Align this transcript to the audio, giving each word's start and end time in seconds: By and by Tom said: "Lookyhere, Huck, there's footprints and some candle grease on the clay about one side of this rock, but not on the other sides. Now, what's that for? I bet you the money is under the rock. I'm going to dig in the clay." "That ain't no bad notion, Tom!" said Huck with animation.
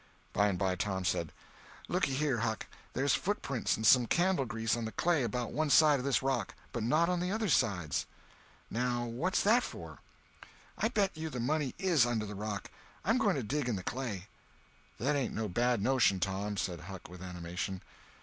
By 0.33 0.47
and 0.47 0.57
by 0.57 0.73
Tom 0.73 1.05
said: 1.05 1.31
"Lookyhere, 1.87 2.39
Huck, 2.39 2.65
there's 2.93 3.13
footprints 3.13 3.77
and 3.77 3.85
some 3.85 4.07
candle 4.07 4.45
grease 4.45 4.75
on 4.75 4.85
the 4.85 4.91
clay 4.91 5.21
about 5.21 5.51
one 5.51 5.69
side 5.69 5.99
of 5.99 6.05
this 6.05 6.23
rock, 6.23 6.55
but 6.71 6.81
not 6.81 7.07
on 7.07 7.19
the 7.19 7.29
other 7.31 7.47
sides. 7.49 8.07
Now, 8.71 9.05
what's 9.05 9.43
that 9.43 9.61
for? 9.61 9.99
I 10.75 10.87
bet 10.87 11.15
you 11.15 11.29
the 11.29 11.39
money 11.39 11.75
is 11.77 12.07
under 12.07 12.25
the 12.25 12.33
rock. 12.33 12.71
I'm 13.05 13.19
going 13.19 13.35
to 13.35 13.43
dig 13.43 13.69
in 13.69 13.75
the 13.75 13.83
clay." 13.83 14.27
"That 14.97 15.15
ain't 15.15 15.35
no 15.35 15.47
bad 15.47 15.83
notion, 15.83 16.19
Tom!" 16.19 16.57
said 16.57 16.79
Huck 16.79 17.07
with 17.07 17.21
animation. 17.21 17.83